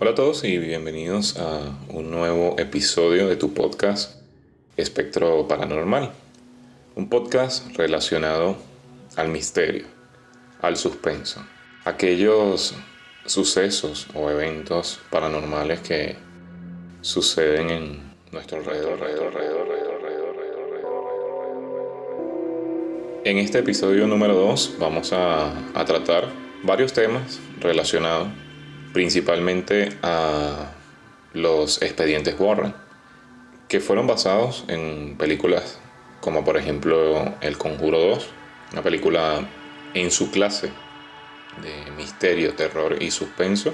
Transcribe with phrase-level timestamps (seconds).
[0.00, 4.22] Hola a todos y bienvenidos a un nuevo episodio de tu podcast
[4.76, 6.12] Espectro Paranormal.
[6.94, 8.54] Un podcast relacionado
[9.16, 9.86] al misterio,
[10.62, 11.44] al suspenso,
[11.84, 12.76] aquellos
[13.26, 16.14] sucesos o eventos paranormales que
[17.00, 20.36] suceden en nuestro alrededor, alrededor, alrededor, alrededor.
[23.24, 25.52] En este episodio número 2 vamos a
[25.84, 26.28] tratar
[26.62, 28.28] varios temas relacionados
[28.98, 30.72] principalmente a
[31.32, 32.74] los expedientes Warren,
[33.68, 35.78] que fueron basados en películas
[36.20, 38.28] como por ejemplo El Conjuro 2,
[38.72, 39.48] una película
[39.94, 40.72] en su clase
[41.62, 43.72] de misterio, terror y suspenso.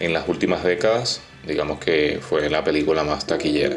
[0.00, 3.76] En las últimas décadas, digamos que fue la película más taquillera.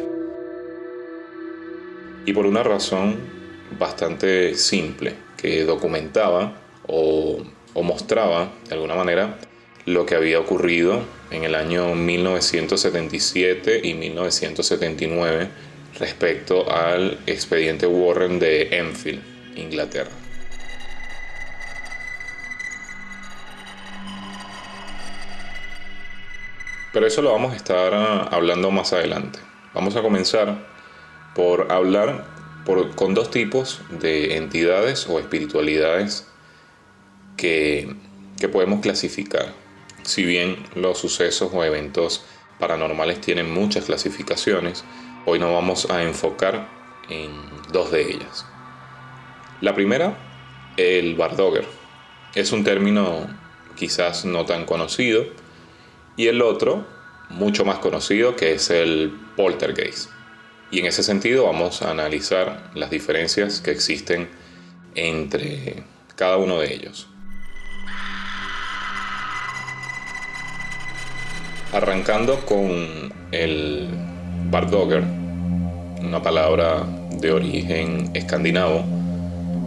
[2.25, 3.19] Y por una razón
[3.77, 6.55] bastante simple, que documentaba
[6.87, 7.37] o,
[7.75, 9.37] o mostraba de alguna manera
[9.89, 15.49] lo que había ocurrido en el año 1977 y 1979
[15.97, 19.23] respecto al expediente Warren de Enfield,
[19.55, 20.11] Inglaterra.
[26.93, 27.91] Pero eso lo vamos a estar
[28.31, 29.39] hablando más adelante.
[29.73, 30.67] Vamos a comenzar
[31.33, 32.25] por hablar
[32.95, 36.27] con dos tipos de entidades o espiritualidades
[37.37, 37.95] que,
[38.37, 39.68] que podemos clasificar
[40.09, 42.25] si bien los sucesos o eventos
[42.57, 44.83] paranormales tienen muchas clasificaciones,
[45.27, 46.67] hoy nos vamos a enfocar
[47.09, 47.29] en
[47.71, 48.43] dos de ellas.
[49.61, 50.17] La primera,
[50.77, 51.65] el Bardogger.
[52.33, 53.27] Es un término
[53.75, 55.25] quizás no tan conocido.
[56.17, 56.87] Y el otro,
[57.29, 60.09] mucho más conocido, que es el poltergeist.
[60.71, 64.27] Y en ese sentido vamos a analizar las diferencias que existen
[64.95, 65.83] entre
[66.15, 67.08] cada uno de ellos.
[71.71, 73.87] Arrancando con el
[74.49, 75.03] Bardogger,
[76.01, 76.83] una palabra
[77.21, 78.83] de origen escandinavo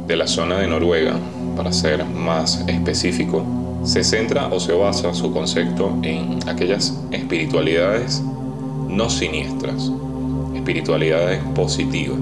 [0.08, 1.14] de la zona de Noruega,
[1.56, 3.46] para ser más específico,
[3.84, 8.20] se centra o se basa su concepto en aquellas espiritualidades
[8.88, 9.92] no siniestras,
[10.56, 12.18] espiritualidades positivas,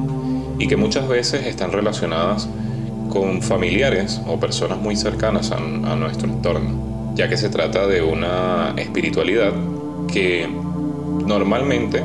[0.58, 2.50] y que muchas veces están relacionadas
[3.08, 8.02] con familiares o personas muy cercanas a, a nuestro entorno ya que se trata de
[8.02, 9.52] una espiritualidad
[10.10, 10.48] que
[11.26, 12.02] normalmente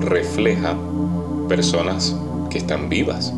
[0.00, 0.76] refleja
[1.48, 2.16] personas
[2.50, 3.32] que están vivas.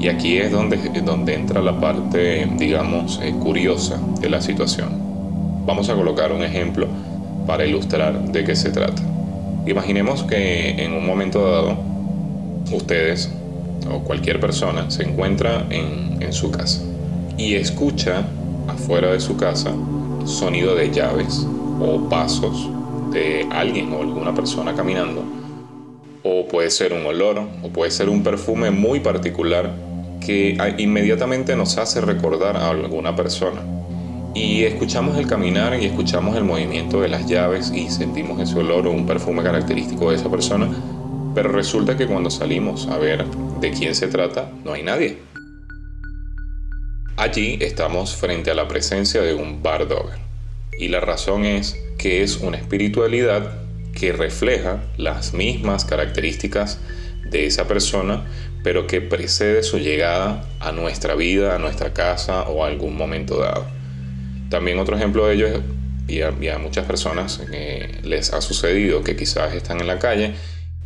[0.00, 4.88] Y aquí es donde, donde entra la parte, digamos, eh, curiosa de la situación.
[5.66, 6.86] Vamos a colocar un ejemplo
[7.46, 9.02] para ilustrar de qué se trata.
[9.66, 11.76] Imaginemos que en un momento dado
[12.72, 13.30] ustedes
[13.92, 16.82] o cualquier persona se encuentra en, en su casa
[17.36, 18.24] y escucha
[18.66, 19.72] afuera de su casa
[20.24, 21.46] sonido de llaves
[21.80, 22.68] o pasos
[23.10, 25.24] de alguien o alguna persona caminando.
[26.22, 29.72] O puede ser un olor o puede ser un perfume muy particular
[30.20, 33.60] que inmediatamente nos hace recordar a alguna persona.
[34.34, 38.86] Y escuchamos el caminar y escuchamos el movimiento de las llaves y sentimos ese olor
[38.86, 40.68] o un perfume característico de esa persona,
[41.34, 43.24] pero resulta que cuando salimos a ver
[43.60, 45.18] de quién se trata, no hay nadie.
[47.16, 50.27] Allí estamos frente a la presencia de un Bardogger.
[50.78, 53.62] Y la razón es que es una espiritualidad
[53.92, 56.78] que refleja las mismas características
[57.28, 58.26] de esa persona,
[58.62, 63.38] pero que precede su llegada a nuestra vida, a nuestra casa o a algún momento
[63.38, 63.66] dado.
[64.50, 65.60] También otro ejemplo de ello es,
[66.06, 70.32] y a, muchas personas que les ha sucedido que quizás están en la calle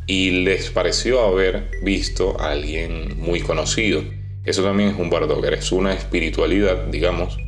[0.06, 4.02] y les pareció haber visto a alguien muy conocido
[4.44, 7.38] eso también es un Bardogger, es una espiritualidad, digamos,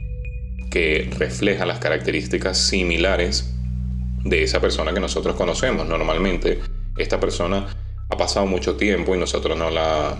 [0.75, 3.55] que refleja las características similares
[4.25, 5.87] de esa persona que nosotros conocemos.
[5.87, 6.59] Normalmente
[6.97, 7.69] esta persona
[8.11, 10.17] ha pasado mucho tiempo y nosotros no la,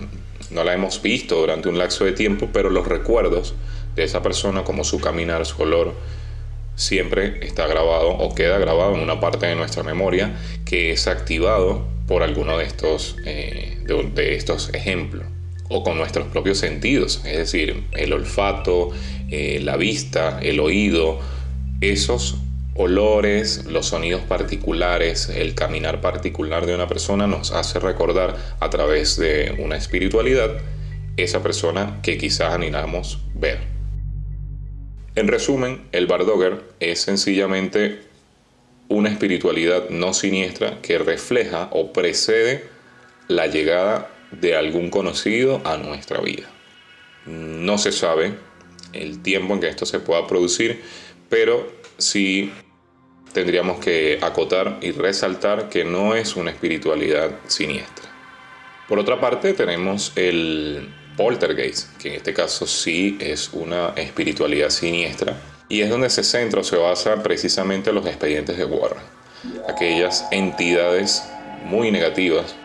[0.51, 3.53] no la hemos visto durante un lapso de tiempo, pero los recuerdos
[3.97, 5.93] de esa persona, como su caminar, su olor,
[6.75, 11.85] siempre está grabado o queda grabado en una parte de nuestra memoria que es activado
[12.07, 15.34] por alguno de estos, eh, de estos ejemplos
[15.69, 18.91] o con nuestros propios sentidos, es decir, el olfato,
[19.29, 21.19] eh, la vista, el oído,
[21.81, 22.37] esos
[22.75, 29.17] olores, los sonidos particulares, el caminar particular de una persona nos hace recordar a través
[29.17, 30.51] de una espiritualidad
[31.17, 33.59] esa persona que quizás anhelamos ver.
[35.15, 38.01] En resumen, el Bardogger es sencillamente
[38.89, 42.65] una espiritualidad no siniestra que refleja o precede
[43.29, 44.09] la llegada
[44.41, 46.47] de algún conocido a nuestra vida.
[47.25, 48.35] No se sabe
[48.93, 50.81] el tiempo en que esto se pueda producir,
[51.29, 52.51] pero sí
[53.33, 58.05] tendríamos que acotar y resaltar que no es una espiritualidad siniestra.
[58.87, 65.35] Por otra parte, tenemos el poltergeist, que en este caso sí es una espiritualidad siniestra,
[65.67, 69.03] y es donde se centra o se basa precisamente los expedientes de Warren.
[69.67, 71.23] Aquellas entidades
[71.65, 72.55] muy negativas,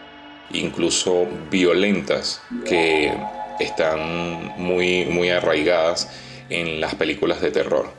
[0.52, 3.12] incluso violentas, que
[3.58, 6.08] están muy, muy arraigadas
[6.48, 7.92] en las películas de terror.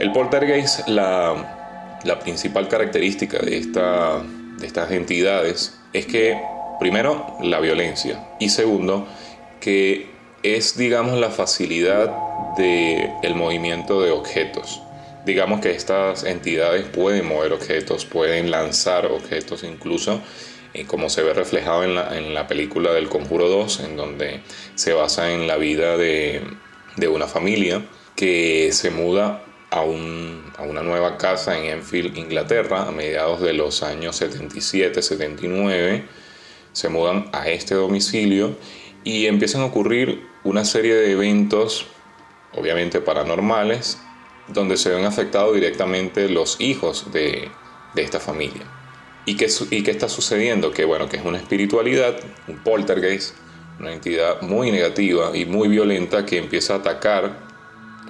[0.00, 4.22] El poltergeist, la, la principal característica de, esta,
[4.58, 6.40] de estas entidades es que,
[6.80, 9.06] primero, la violencia y segundo,
[9.60, 10.10] que
[10.42, 12.10] es, digamos, la facilidad
[12.56, 14.80] del el movimiento de objetos.
[15.24, 20.20] Digamos que estas entidades pueden mover objetos, pueden lanzar objetos incluso,
[20.74, 24.40] eh, como se ve reflejado en la, en la, película del Conjuro 2, en donde
[24.74, 26.42] se basa en la vida de,
[26.96, 27.86] de una familia
[28.16, 33.52] que se muda a, un, a, una nueva casa en Enfield, Inglaterra, a mediados de
[33.52, 36.02] los años 77-79.
[36.72, 38.56] Se mudan a este domicilio
[39.04, 41.86] y empiezan a ocurrir una serie de eventos,
[42.52, 43.98] obviamente paranormales,
[44.48, 47.48] donde se ven afectados directamente los hijos de,
[47.94, 48.83] de esta familia.
[49.26, 50.70] ¿Y qué, ¿Y qué está sucediendo?
[50.70, 52.14] Que bueno, que es una espiritualidad,
[52.46, 53.34] un poltergeist,
[53.80, 57.38] una entidad muy negativa y muy violenta que empieza a atacar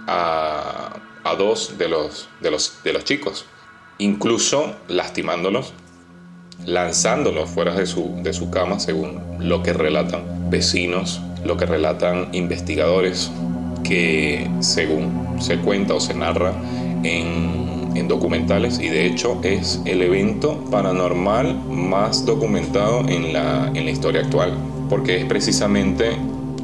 [0.06, 3.46] a, a dos de los, de, los, de los chicos,
[3.99, 5.72] incluso lastimándolos,
[6.66, 12.28] lanzándolos fuera de su, de su cama, según lo que relatan vecinos, lo que relatan
[12.32, 13.31] investigadores,
[13.82, 16.52] que según se cuenta o se narra
[17.02, 17.63] en,
[17.94, 23.91] en, documentales y de hecho es el evento paranormal más documentado en la, en la
[23.91, 24.55] historia actual,
[24.88, 26.11] porque es precisamente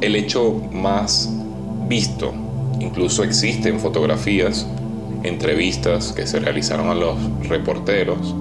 [0.01, 1.29] el hecho más
[1.87, 2.33] visto.
[2.79, 4.67] Incluso existen fotografías,
[5.23, 7.17] entrevistas que se realizaron a los
[7.47, 8.35] reporteros,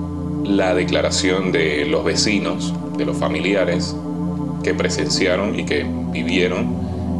[0.44, 3.94] la declaración de los vecinos, de los familiares
[4.62, 6.74] que presenciaron y que vivieron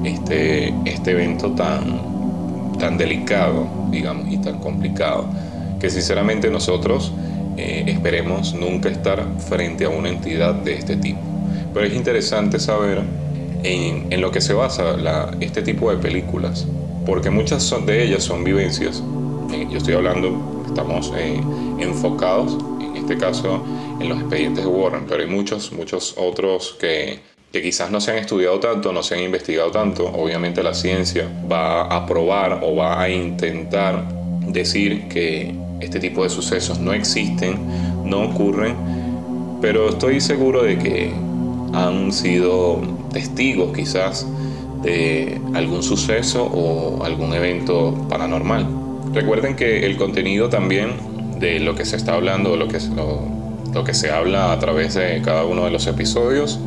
[0.05, 5.27] este, este evento tan, tan delicado, digamos, y tan complicado,
[5.81, 7.13] que sinceramente nosotros
[7.57, 11.21] eh, esperemos nunca estar frente a una entidad de este tipo.
[11.75, 13.03] Pero es interesante saber
[13.63, 14.97] en, lo que se basa
[15.41, 16.67] este tipo de películas,
[17.07, 19.03] porque muchas de ellas son vivencias.
[19.53, 21.41] Eh, yo estoy hablando, estamos eh,
[21.79, 23.65] enfocados, en este caso,
[24.01, 27.21] en los expedientes de Warren, pero hay muchos, muchos otros que,
[27.53, 30.07] que quizás no se han estudiado tanto, no se han investigado tanto.
[30.07, 34.05] Obviamente la ciencia va a probar o va a intentar
[34.47, 37.59] decir que este tipo de sucesos no existen,
[38.05, 38.75] no ocurren,
[39.61, 41.13] pero estoy seguro de que
[41.73, 42.81] han sido
[43.13, 44.27] testigos quizás
[44.83, 48.67] de algún suceso o algún evento paranormal.
[49.13, 50.93] Recuerden que el contenido también
[51.39, 53.21] de lo que se está hablando, lo que, lo,
[53.75, 56.59] lo que se habla a través de cada uno de los episodios,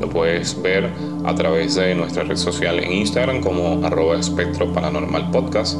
[0.00, 0.88] lo puedes ver
[1.24, 5.78] a través de nuestra red social en Instagram como arroba espectro paranormal podcast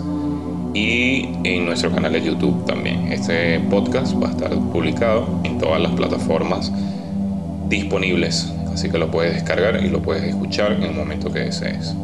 [0.75, 3.13] y en nuestro canal de YouTube también.
[3.13, 6.73] Este podcast va a estar publicado en todas las plataformas
[7.69, 11.95] disponibles así que lo puedes descargar y lo puedes escuchar en el momento que desees.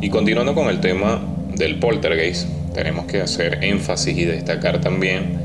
[0.00, 1.20] Y continuando con el tema
[1.54, 5.38] del poltergeist, tenemos que hacer énfasis y destacar también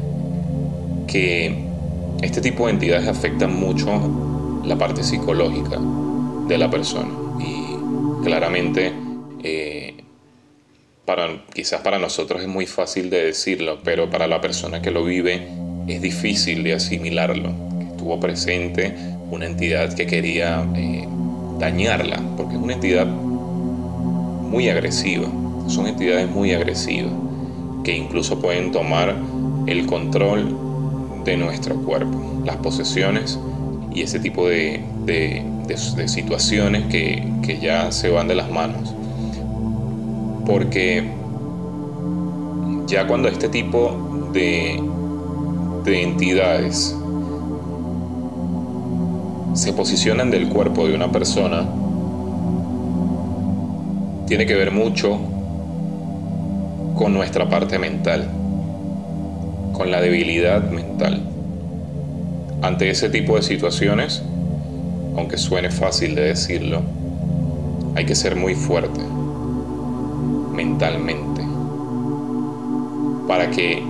[1.08, 1.64] que
[2.22, 5.78] este tipo de entidades afectan mucho la parte psicológica
[6.48, 8.92] de la persona y claramente
[9.44, 9.94] eh,
[11.54, 15.48] quizás para nosotros es muy fácil de decirlo, pero para la persona que lo vive
[15.88, 17.54] es difícil de asimilarlo,
[17.92, 18.94] estuvo presente
[19.32, 21.08] una entidad que quería eh,
[21.60, 25.28] dañarla, porque es una entidad muy agresiva,
[25.68, 27.14] son entidades muy agresivas,
[27.86, 29.16] que incluso pueden tomar
[29.66, 33.40] el control de nuestro cuerpo, las posesiones
[33.94, 35.44] y ese tipo de, de,
[36.08, 38.94] situaciones que, que, ya se van de las manos.
[40.48, 41.04] Porque
[42.88, 44.82] ya cuando este tipo de,
[45.84, 46.96] de entidades
[49.54, 51.68] se posicionan del cuerpo de una persona
[54.26, 55.20] tiene que ver mucho
[56.96, 58.30] con nuestra parte mental,
[59.74, 61.24] con la debilidad mental.
[62.62, 64.24] Ante ese tipo de situaciones,
[65.18, 66.84] aunque suene fácil de decirlo,
[67.96, 69.17] hay que ser muy fuerte
[70.58, 71.44] mentalmente
[73.28, 73.84] para que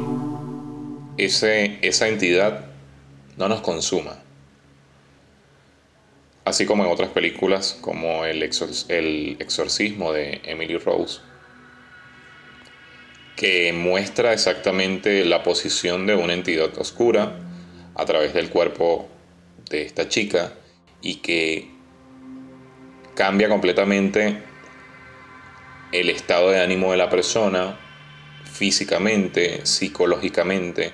[1.17, 2.65] ese, esa entidad
[3.37, 4.17] no nos consuma
[6.43, 11.21] así como en otras películas como El, el exorcismo de Emily Rose.
[13.37, 17.37] que muestra exactamente la posición de una entidad oscura
[17.95, 19.07] a través del cuerpo
[19.69, 20.51] de esta chica
[21.01, 21.69] y que
[23.15, 24.46] cambia completamente
[25.91, 27.77] el estado de ánimo de la persona
[28.51, 30.93] físicamente, psicológicamente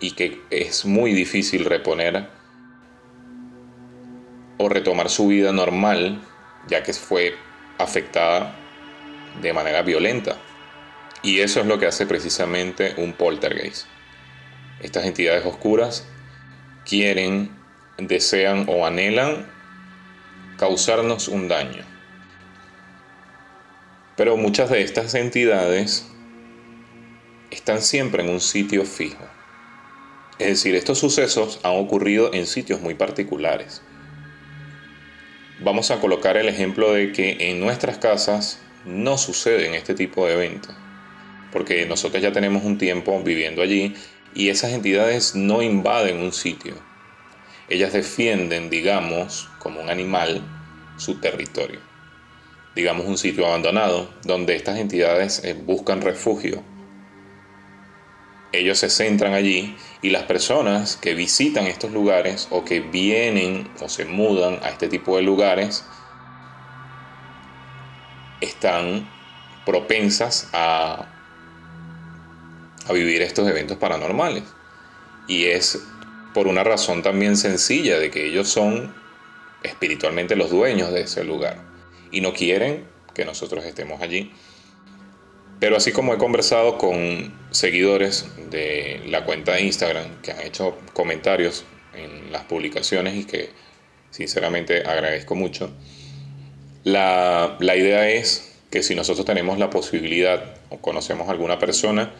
[0.00, 2.28] y que es muy difícil reponer
[4.58, 6.20] o retomar su vida normal
[6.68, 7.34] ya que fue
[7.78, 8.56] afectada
[9.40, 10.36] de manera violenta.
[11.22, 13.86] Y eso es lo que hace precisamente un poltergeist.
[14.80, 16.06] Estas entidades oscuras
[16.84, 17.50] quieren,
[17.98, 19.46] desean o anhelan
[20.58, 21.95] causarnos un daño.
[24.16, 26.06] Pero muchas de estas entidades
[27.50, 29.24] están siempre en un sitio fijo.
[30.38, 33.82] Es decir, estos sucesos han ocurrido en sitios muy particulares.
[35.60, 40.34] Vamos a colocar el ejemplo de que en nuestras casas no suceden este tipo de
[40.34, 40.74] eventos,
[41.52, 43.94] porque nosotros ya tenemos un tiempo viviendo allí
[44.34, 46.74] y esas entidades no invaden un sitio.
[47.68, 50.42] Ellas defienden, digamos, como un animal,
[50.98, 51.80] su territorio.
[52.76, 56.62] Digamos un sitio abandonado donde estas entidades eh, buscan refugio
[58.52, 63.88] ellos se centran allí y las personas que visitan estos lugares o que vienen o
[63.88, 65.84] se mudan a este tipo de lugares
[68.40, 69.08] están
[69.64, 71.06] propensas a,
[72.86, 74.44] a vivir estos eventos paranormales.
[75.26, 75.82] Y es
[76.32, 78.94] por una razón también sencilla de que ellos son
[79.62, 81.75] espiritualmente los dueños de ese lugar
[82.10, 84.32] y no quieren que nosotros estemos allí.
[85.58, 90.76] Pero así como he conversado con seguidores de la cuenta de Instagram que han hecho
[90.92, 93.48] comentarios en las publicaciones y que
[94.10, 95.70] sinceramente agradezco mucho,
[96.84, 102.12] la, idea es que si nosotros tenemos la posibilidad o conocemos a alguna persona,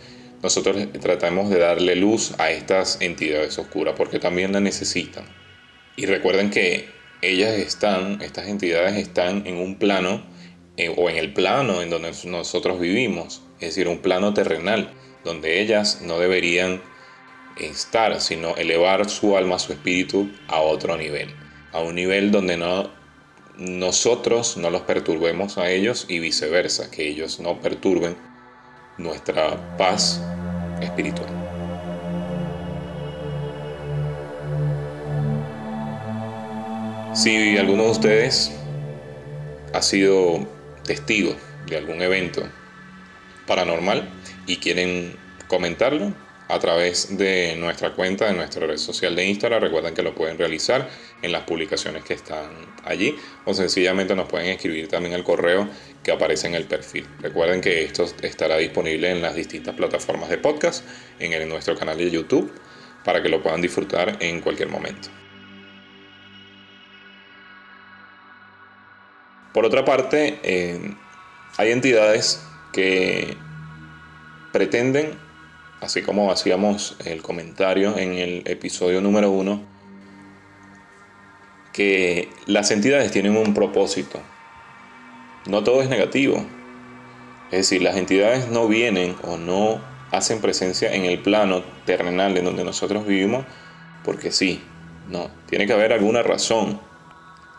[0.42, 5.24] nosotros tratamos de darle luz a estas entidades oscuras porque también la necesitan.
[5.94, 6.88] Y recuerden que
[7.22, 10.22] ellas están, estas entidades están en un plano
[10.96, 14.92] o en el plano en donde nosotros vivimos, es decir, un plano terrenal,
[15.24, 16.82] donde ellas no deberían
[17.56, 21.34] estar, sino elevar su alma, su espíritu a otro nivel,
[21.72, 22.90] a un nivel donde no
[23.58, 28.16] nosotros no los perturbemos a ellos y viceversa, que ellos no perturben
[28.98, 30.20] nuestra paz
[30.82, 31.45] espiritual.
[37.16, 38.52] Si alguno de ustedes
[39.72, 40.46] ha sido
[40.84, 41.34] testigo
[41.66, 42.46] de algún evento
[43.46, 44.06] paranormal
[44.46, 45.16] y quieren
[45.48, 46.12] comentarlo
[46.48, 50.36] a través de nuestra cuenta, de nuestra red social de Instagram, recuerden que lo pueden
[50.36, 50.90] realizar
[51.22, 52.50] en las publicaciones que están
[52.84, 55.70] allí o sencillamente nos pueden escribir también el correo
[56.02, 57.06] que aparece en el perfil.
[57.22, 60.84] Recuerden que esto estará disponible en las distintas plataformas de podcast,
[61.18, 62.52] en, nuestro canal de YouTube,
[63.06, 65.08] para que lo puedan disfrutar en cualquier momento.
[69.56, 70.78] Por otra parte, eh,
[71.56, 73.38] hay entidades que
[74.52, 75.18] pretenden,
[75.80, 79.62] así como hacíamos el comentario en el episodio número uno,
[81.72, 84.20] que las entidades tienen un propósito.
[85.46, 86.44] No todo es negativo.
[87.46, 89.80] Es decir, las entidades no vienen o no
[90.12, 93.46] hacen presencia en el plano terrenal en donde nosotros vivimos
[94.04, 94.62] porque sí.
[95.08, 96.78] No, tiene que haber alguna razón.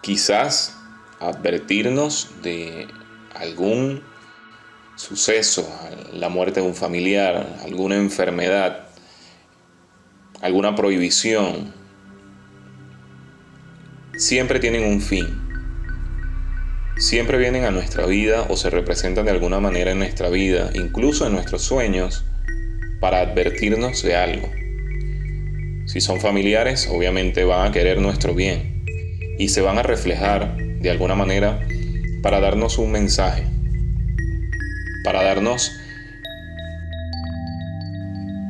[0.03, 0.76] Quizás
[1.19, 2.88] advertirnos de
[3.36, 4.01] algún
[4.95, 5.67] suceso,
[6.13, 8.88] la muerte de un familiar, alguna enfermedad,
[10.41, 11.74] alguna prohibición,
[14.17, 15.47] siempre tienen un fin.
[16.97, 21.27] Siempre vienen a nuestra vida o se representan de alguna manera en nuestra vida, incluso
[21.27, 22.25] en nuestros sueños,
[23.00, 24.50] para advertirnos de algo.
[25.86, 28.83] Si son familiares, obviamente van a querer nuestro bien
[29.38, 30.57] y se van a reflejar
[30.88, 31.60] de alguna manera
[32.22, 33.44] para darnos un mensaje,
[35.03, 35.74] para darnos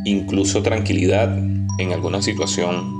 [0.06, 1.36] incluso tranquilidad
[1.79, 2.96] en alguna situación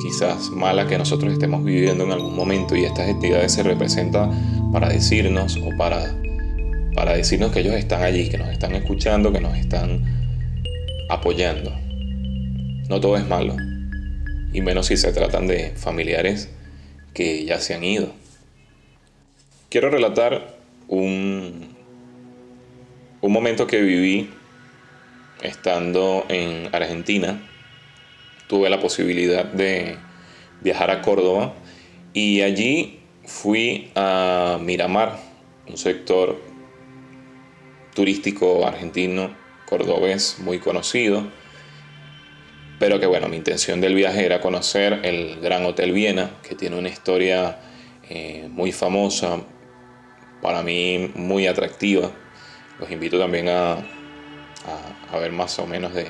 [0.00, 4.88] quizás mala que nosotros estemos viviendo en algún momento y estas entidades se representan para
[4.88, 6.14] decirnos o para,
[6.94, 10.04] para decirnos que ellos están allí, que nos están escuchando, que nos están
[11.08, 11.72] apoyando.
[12.88, 13.56] No todo es malo,
[14.52, 16.50] y menos si se tratan de familiares
[17.14, 18.12] que ya se han ido.
[19.68, 20.56] Quiero relatar
[20.88, 21.76] un,
[23.20, 24.30] un momento que viví
[25.42, 27.40] estando en Argentina.
[28.48, 29.96] Tuve la posibilidad de
[30.60, 31.54] viajar a Córdoba
[32.12, 35.18] y allí fui a Miramar,
[35.68, 36.40] un sector
[37.94, 39.30] turístico argentino,
[39.66, 41.24] cordobés, muy conocido.
[42.80, 46.78] Pero que bueno, mi intención del viaje era conocer el Gran Hotel Viena, que tiene
[46.78, 47.58] una historia
[48.08, 49.38] eh, muy famosa,
[50.40, 52.10] para mí muy atractiva.
[52.78, 53.72] Los invito también a,
[55.12, 56.06] a, ver más o menos de,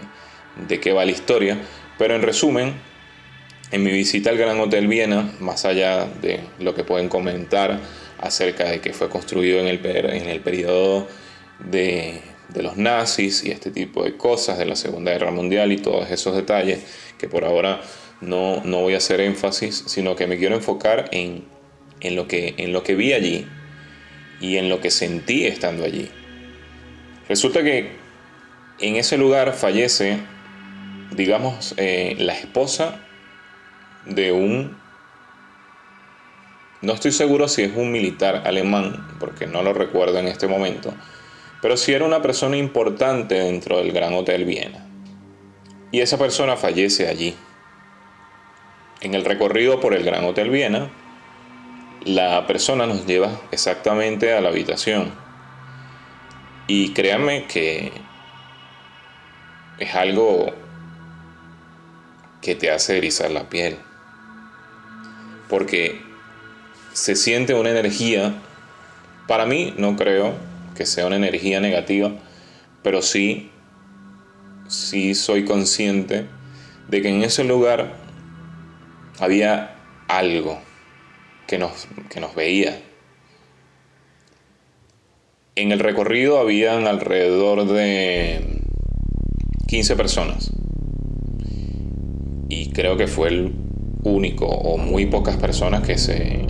[0.69, 1.59] de qué va la historia.
[1.99, 2.75] Pero en resumen,
[3.73, 7.81] en mi visita al Gran Hotel Viena, más allá de lo que pueden comentar
[8.21, 11.09] acerca de que fue construido en el, en el periodo
[11.59, 12.21] de,
[12.53, 16.11] de, los nazis y este tipo de cosas, de la Segunda Guerra Mundial y todos
[16.11, 16.85] esos detalles,
[17.19, 17.81] que por ahora
[18.21, 21.45] no, no voy a hacer énfasis, sino que me quiero enfocar en,
[22.01, 23.47] en, lo que, en lo que vi allí
[24.41, 26.09] y en lo que sentí estando allí.
[27.29, 27.93] Resulta que
[28.81, 30.19] en ese lugar fallece,
[31.15, 33.01] digamos, eh, la esposa
[34.07, 34.79] de un...
[36.83, 40.95] No estoy seguro si es un militar alemán, porque no lo recuerdo en este momento,
[41.63, 44.87] pero sí era una persona importante dentro del Gran Hotel Viena.
[45.93, 47.35] Y esa persona fallece allí.
[49.01, 50.91] En el recorrido por el Gran Hotel Viena,
[52.05, 55.13] la persona nos lleva exactamente a la habitación.
[56.67, 57.93] Y créanme que
[59.79, 60.53] es algo
[62.41, 63.77] que te hace erizar la piel
[65.51, 66.01] porque
[66.93, 68.35] se siente una energía,
[69.27, 70.33] para mí no creo
[70.81, 72.11] que sea una energía negativa,
[72.83, 73.51] pero sí,
[74.67, 76.25] sí soy consciente
[76.89, 77.97] de que en ese lugar
[79.19, 79.77] había
[80.09, 80.59] algo
[81.47, 82.81] que nos, que nos veía.
[85.55, 88.63] En el recorrido habían alrededor de
[89.69, 90.51] 15 personas.
[92.49, 93.53] Y creo que fue el
[94.03, 96.47] único o muy pocas personas que se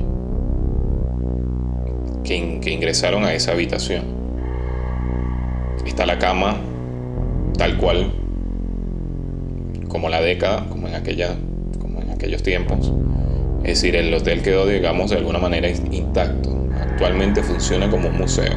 [2.23, 4.20] que, que, ingresaron a esa habitación.
[5.87, 6.57] Está la cama
[7.57, 8.11] tal cual
[9.89, 11.37] como la década, como en aquella
[11.79, 12.93] como en aquellos tiempos.
[13.63, 16.57] Es decir, el hotel quedó, digamos, de alguna manera intacto.
[16.81, 18.55] Actualmente funciona como un museo.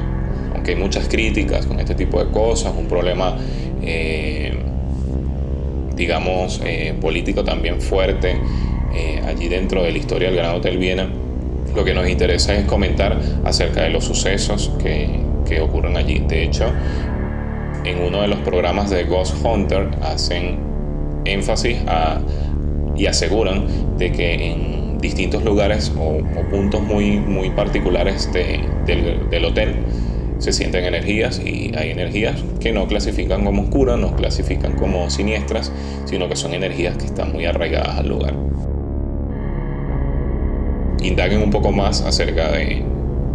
[0.53, 3.35] Aunque hay muchas críticas con este tipo de cosas, un problema,
[3.81, 4.53] eh,
[5.95, 8.37] digamos, eh, político también fuerte
[8.95, 11.09] eh, allí dentro de la historia del Gran Hotel Viena,
[11.75, 15.09] lo que nos interesa es comentar acerca de los sucesos que,
[15.45, 16.19] que ocurren allí.
[16.19, 16.71] De hecho,
[17.85, 20.57] en uno de los programas de Ghost Hunter hacen
[21.25, 22.19] énfasis a,
[22.95, 23.65] y aseguran
[23.97, 26.19] de que en distintos lugares o,
[26.49, 29.75] puntos muy, muy particulares de, del, del hotel
[30.43, 35.71] se sienten energías y hay energías que no clasifican como oscuras, no clasifican como siniestras,
[36.05, 38.33] sino que son energías que están muy arraigadas al lugar.
[41.01, 42.83] Indaguen un poco más acerca de,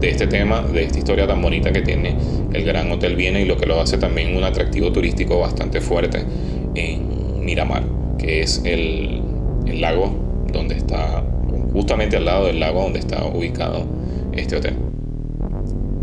[0.01, 2.15] este tema, de esta historia tan bonita que tiene
[2.53, 6.25] el Gran Hotel Viena y lo que lo hace también un atractivo turístico bastante fuerte
[6.75, 7.83] en Miramar,
[8.19, 9.21] que es el,
[9.67, 10.15] el lago
[10.53, 11.25] donde está,
[11.73, 13.87] justamente al lado del lago donde está ubicado
[14.33, 14.75] este hotel.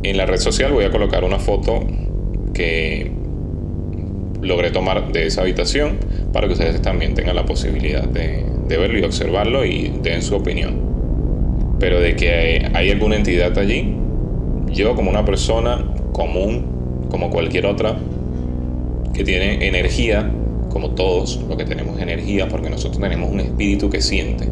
[0.03, 1.79] En la red social voy a colocar una foto
[2.53, 3.11] que
[4.41, 5.97] logré tomar de esa habitación
[6.33, 10.35] para que ustedes también tengan la posibilidad de, de verlo y observarlo y den su
[10.35, 10.84] opinión
[11.85, 13.93] pero de que hay alguna entidad allí,
[14.71, 17.95] yo como una persona común, como cualquier otra,
[19.13, 20.31] que tiene energía,
[20.69, 24.49] como todos lo que tenemos energía, porque nosotros tenemos un espíritu que siente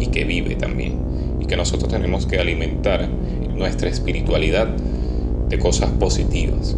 [0.00, 0.94] y que vive también,
[1.42, 3.06] y que nosotros tenemos que alimentar
[3.54, 4.68] nuestra espiritualidad
[5.50, 6.74] de cosas positivas.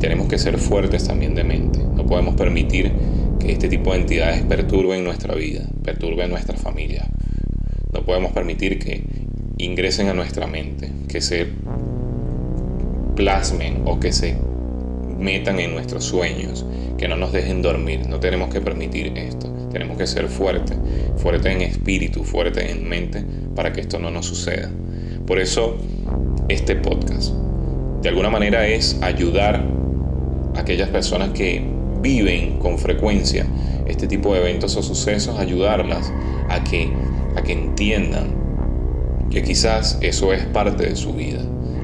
[0.00, 2.90] Tenemos que ser fuertes también de mente, no podemos permitir
[3.38, 7.06] que este tipo de entidades perturben nuestra vida, perturben nuestra familia,
[7.92, 9.02] no podemos permitir que
[9.64, 11.46] ingresen a nuestra mente, que se
[13.16, 14.36] plasmen o que se
[15.18, 16.64] metan en nuestros sueños,
[16.96, 18.08] que no nos dejen dormir.
[18.08, 19.48] No tenemos que permitir esto.
[19.70, 20.76] Tenemos que ser fuertes,
[21.16, 24.70] fuertes en espíritu, fuertes en mente, para que esto no nos suceda.
[25.26, 25.76] Por eso,
[26.48, 27.32] este podcast,
[28.02, 29.64] de alguna manera, es ayudar
[30.56, 31.62] a aquellas personas que
[32.00, 33.46] viven con frecuencia
[33.86, 36.10] este tipo de eventos o sucesos, ayudarlas
[36.48, 36.90] a que
[37.36, 38.39] a que entiendan
[39.30, 41.40] que quizás eso es parte de su vida.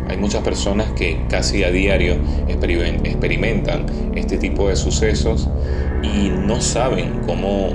[0.08, 2.16] Hay muchas personas que casi a diario
[2.48, 5.48] experimentan este tipo de sucesos
[6.02, 7.70] y no saben cómo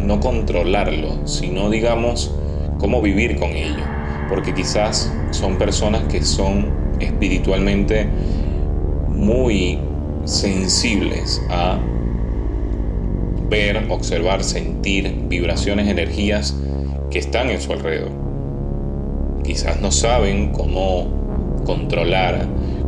[0.00, 2.34] no controlarlo, sino digamos
[2.78, 3.84] cómo vivir con ello.
[4.28, 8.06] Porque quizás son personas que son espiritualmente
[9.08, 9.78] muy
[10.24, 11.78] sensibles a
[13.48, 16.56] ver, observar, sentir vibraciones, energías
[17.10, 18.23] que están en su alrededor.
[19.44, 22.46] Quizás no saben cómo controlar,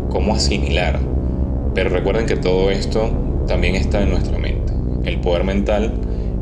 [0.09, 0.99] cómo asimilar
[1.75, 3.11] Pero recuerden que todo esto
[3.47, 4.73] también está en nuestra mente.
[5.05, 5.93] El poder mental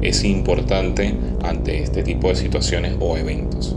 [0.00, 3.76] es importante ante este tipo de situaciones o eventos.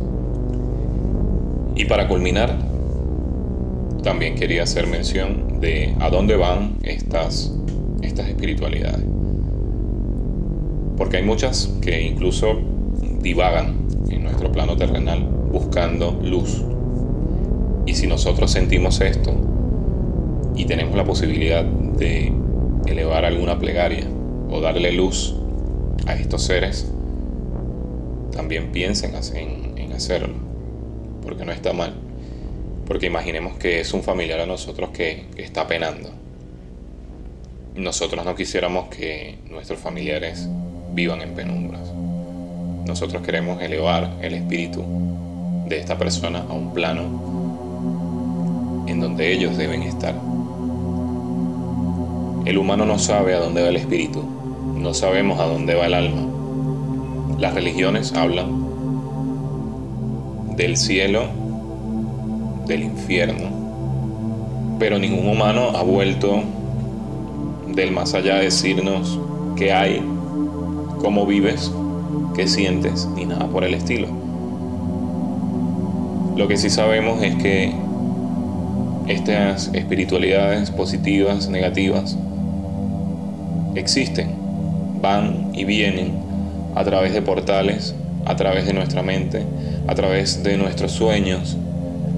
[1.75, 2.55] Y para culminar,
[4.03, 7.53] también quería hacer mención de a dónde van estas,
[8.03, 9.03] estas espiritualidades.
[10.95, 12.59] Porque hay muchas que incluso
[13.21, 16.63] divagan en nuestro plano terrenal buscando luz.
[17.87, 19.33] Y si nosotros sentimos esto
[20.55, 22.31] y tenemos la posibilidad de
[22.85, 24.05] elevar alguna plegaria
[24.51, 25.35] o darle luz
[26.05, 26.91] a estos seres,
[28.31, 30.35] también piensen en, hacerlo,
[31.23, 31.93] porque no está mal.
[32.85, 36.11] Porque imaginemos que es un familiar a nosotros que está penando.
[37.75, 40.47] Nosotros no quisiéramos que nuestros familiares
[40.93, 41.91] vivan en penumbras.
[42.85, 45.06] Nosotros queremos elevar el espíritu
[45.67, 47.03] de esta persona a un plano
[48.87, 50.15] en donde ellos deben estar.
[52.45, 54.23] El humano no sabe a dónde va el espíritu,
[54.75, 56.21] no sabemos a dónde va el alma.
[57.37, 58.65] Las religiones hablan
[60.55, 61.23] del cielo,
[62.65, 63.49] del infierno,
[64.79, 66.41] pero ningún humano ha vuelto
[67.67, 69.19] del más allá a decirnos
[69.57, 70.01] qué hay,
[70.99, 71.71] cómo vives,
[72.35, 74.26] qué sientes, ni nada por el estilo.
[76.37, 77.73] Lo que sí sabemos es que
[79.07, 82.15] estas espiritualidades positivas, negativas,
[83.73, 84.35] existen,
[85.01, 86.13] van y vienen
[86.75, 87.95] a través de portales,
[88.25, 89.41] a través de nuestra mente,
[89.87, 91.57] a través de nuestros sueños,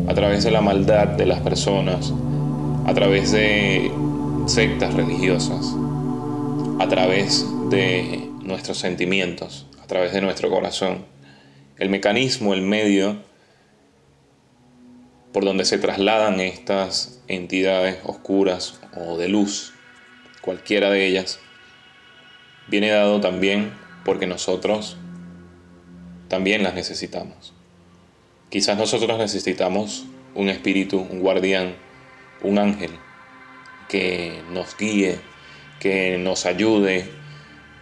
[0.09, 2.13] a través de la maldad de las personas,
[2.87, 3.89] a través de
[4.47, 5.73] sectas religiosas,
[6.79, 11.05] a través de nuestros sentimientos, a través de nuestro corazón.
[11.77, 13.28] El mecanismo, el medio
[15.33, 19.73] por donde se trasladan estas entidades oscuras o de luz,
[20.41, 21.39] cualquiera de ellas,
[22.67, 24.97] viene dado también porque nosotros
[26.27, 27.53] también las necesitamos.
[28.49, 31.75] Quizás nosotros necesitamos un espíritu, un guardián,
[32.41, 32.91] un ángel
[33.87, 35.19] que nos guíe,
[35.79, 37.09] que nos ayude,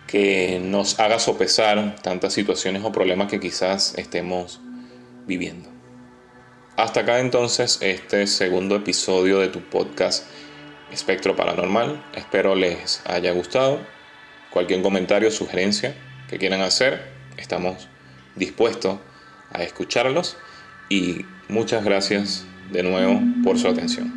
[0.08, 4.62] que nos haga sopesar tantas situaciones o problemas que quizás estemos
[5.26, 5.77] viviendo.
[6.78, 10.28] Hasta acá entonces este segundo episodio de tu podcast
[10.92, 12.06] Espectro Paranormal.
[12.14, 13.80] Espero les haya gustado.
[14.52, 15.96] Cualquier comentario, sugerencia
[16.30, 17.02] que quieran hacer,
[17.36, 17.88] estamos
[18.36, 19.00] dispuestos
[19.52, 20.38] a escucharlos
[20.88, 24.17] y muchas gracias de nuevo por su atención.